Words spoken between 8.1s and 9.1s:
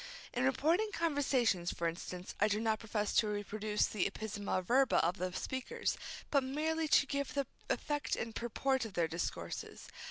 and purport of their